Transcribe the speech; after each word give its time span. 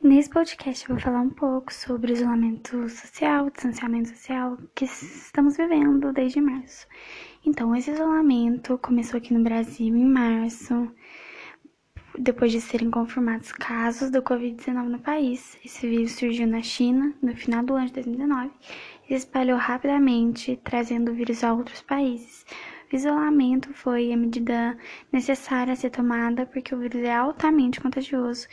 Nesse 0.00 0.30
podcast 0.30 0.88
eu 0.88 0.94
vou 0.94 1.02
falar 1.02 1.20
um 1.20 1.30
pouco 1.30 1.74
sobre 1.74 2.12
isolamento 2.12 2.88
social, 2.88 3.50
distanciamento 3.50 4.10
social 4.10 4.56
que 4.72 4.84
estamos 4.84 5.56
vivendo 5.56 6.12
desde 6.12 6.40
março. 6.40 6.86
Então, 7.44 7.74
esse 7.74 7.90
isolamento 7.90 8.78
começou 8.78 9.18
aqui 9.18 9.34
no 9.34 9.42
Brasil 9.42 9.96
em 9.96 10.04
março, 10.04 10.88
depois 12.16 12.52
de 12.52 12.60
serem 12.60 12.92
confirmados 12.92 13.50
casos 13.50 14.08
do 14.12 14.22
Covid-19 14.22 14.84
no 14.84 15.00
país. 15.00 15.58
Esse 15.64 15.88
vírus 15.88 16.12
surgiu 16.12 16.46
na 16.46 16.62
China 16.62 17.12
no 17.20 17.34
final 17.34 17.64
do 17.64 17.74
ano 17.74 17.86
de 17.86 17.94
2019 17.94 18.52
e 19.04 19.08
se 19.08 19.14
espalhou 19.14 19.58
rapidamente, 19.58 20.60
trazendo 20.62 21.10
o 21.10 21.14
vírus 21.14 21.42
a 21.42 21.52
outros 21.52 21.82
países. 21.82 22.46
O 22.90 22.94
isolamento 22.94 23.74
foi 23.74 24.12
a 24.12 24.16
medida 24.16 24.78
necessária 25.12 25.72
a 25.72 25.76
ser 25.76 25.90
tomada 25.90 26.46
porque 26.46 26.72
o 26.72 26.78
vírus 26.78 27.02
é 27.02 27.12
altamente 27.12 27.80
contagioso 27.80 28.46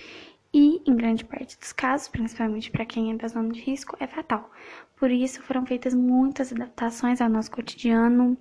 e, 0.57 0.81
em 0.87 0.95
grande 0.95 1.25
parte 1.25 1.59
dos 1.59 1.73
casos, 1.73 2.07
principalmente 2.07 2.71
para 2.71 2.85
quem 2.85 3.11
é 3.11 3.15
da 3.17 3.27
zona 3.27 3.49
de 3.49 3.59
risco, 3.59 3.97
é 3.99 4.07
fatal. 4.07 4.49
Por 4.95 5.11
isso, 5.11 5.41
foram 5.41 5.65
feitas 5.65 5.93
muitas 5.93 6.53
adaptações 6.53 7.19
ao 7.19 7.27
nosso 7.27 7.51
cotidiano 7.51 8.37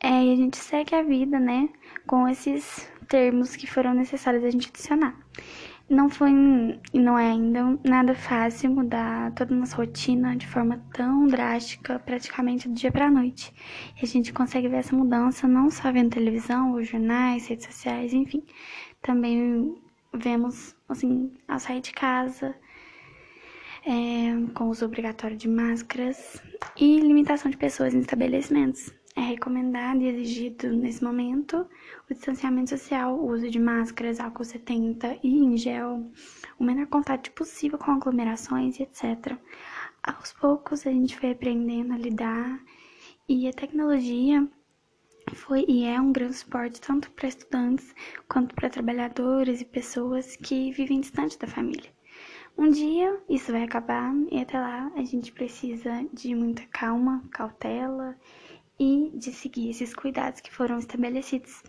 é, 0.00 0.24
e 0.24 0.32
a 0.32 0.36
gente 0.36 0.56
segue 0.56 0.92
a 0.96 1.04
vida, 1.04 1.38
né, 1.38 1.68
com 2.04 2.26
esses 2.26 2.90
termos 3.06 3.54
que 3.54 3.68
foram 3.68 3.94
necessários 3.94 4.42
a 4.42 4.50
gente 4.50 4.70
adicionar. 4.70 5.16
Não 5.88 6.08
foi 6.08 6.32
e 6.92 6.98
não 6.98 7.16
é 7.16 7.30
ainda 7.30 7.78
nada 7.84 8.12
fácil 8.12 8.72
mudar 8.72 9.32
toda 9.32 9.54
a 9.54 9.56
nossa 9.56 9.76
rotina 9.76 10.36
de 10.36 10.48
forma 10.48 10.84
tão 10.92 11.28
drástica, 11.28 12.00
praticamente 12.00 12.68
do 12.68 12.74
dia 12.74 12.90
para 12.90 13.06
a 13.06 13.10
noite. 13.10 13.54
E 14.00 14.04
a 14.04 14.08
gente 14.08 14.32
consegue 14.32 14.66
ver 14.66 14.78
essa 14.78 14.96
mudança 14.96 15.46
não 15.46 15.70
só 15.70 15.92
vendo 15.92 16.10
televisão, 16.10 16.72
ou 16.72 16.82
jornais, 16.82 17.46
redes 17.46 17.66
sociais, 17.66 18.12
enfim. 18.12 18.42
Também 19.00 19.74
vemos, 20.12 20.74
assim, 20.88 21.32
ao 21.48 21.58
sair 21.58 21.80
de 21.80 21.92
casa, 21.92 22.54
é, 23.84 24.52
com 24.54 24.68
uso 24.68 24.84
obrigatório 24.84 25.36
de 25.36 25.48
máscaras 25.48 26.42
e 26.76 27.00
limitação 27.00 27.50
de 27.50 27.56
pessoas 27.56 27.94
em 27.94 28.00
estabelecimentos. 28.00 28.92
É 29.16 29.22
recomendado 29.22 30.02
e 30.02 30.08
exigido 30.08 30.72
nesse 30.72 31.02
momento 31.02 31.66
o 32.08 32.14
distanciamento 32.14 32.70
social, 32.70 33.18
o 33.18 33.32
uso 33.32 33.50
de 33.50 33.58
máscaras, 33.58 34.20
álcool 34.20 34.44
70 34.44 35.18
e 35.22 35.38
em 35.38 35.56
gel, 35.56 36.10
o 36.58 36.64
menor 36.64 36.86
contato 36.86 37.30
possível 37.32 37.78
com 37.78 37.90
aglomerações 37.90 38.78
e 38.78 38.84
etc. 38.84 39.36
Aos 40.02 40.32
poucos 40.32 40.86
a 40.86 40.90
gente 40.90 41.18
foi 41.18 41.32
aprendendo 41.32 41.92
a 41.92 41.98
lidar 41.98 42.60
e 43.28 43.48
a 43.48 43.52
tecnologia 43.52 44.48
foi 45.40 45.64
e 45.66 45.84
é 45.84 45.98
um 45.98 46.12
grande 46.12 46.36
suporte 46.36 46.80
tanto 46.80 47.10
para 47.12 47.28
estudantes 47.28 47.94
quanto 48.28 48.54
para 48.54 48.68
trabalhadores 48.68 49.60
e 49.60 49.64
pessoas 49.64 50.36
que 50.36 50.70
vivem 50.72 51.00
distante 51.00 51.38
da 51.38 51.46
família. 51.46 51.90
Um 52.58 52.70
dia 52.70 53.18
isso 53.28 53.50
vai 53.50 53.62
acabar 53.62 54.12
e 54.30 54.38
até 54.38 54.60
lá 54.60 54.92
a 54.94 55.02
gente 55.02 55.32
precisa 55.32 56.06
de 56.12 56.34
muita 56.34 56.62
calma, 56.66 57.24
cautela 57.30 58.16
e 58.78 59.10
de 59.14 59.32
seguir 59.32 59.70
esses 59.70 59.94
cuidados 59.94 60.40
que 60.40 60.52
foram 60.52 60.78
estabelecidos. 60.78 61.62